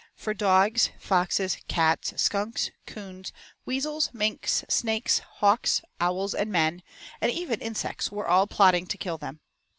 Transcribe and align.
For 0.15 0.33
dogs, 0.33 0.89
foxes, 0.99 1.57
cats, 1.67 2.19
skunks, 2.19 2.71
coons, 2.87 3.31
weasels, 3.67 4.09
minks, 4.13 4.63
snakes, 4.67 5.19
hawks, 5.19 5.83
owls, 5.99 6.33
and 6.33 6.51
men, 6.51 6.81
and 7.21 7.31
even 7.31 7.61
insects 7.61 8.11
were 8.11 8.27
all 8.27 8.47
plotting 8.47 8.87
to 8.87 8.97
kill 8.97 9.19
them. 9.19 9.41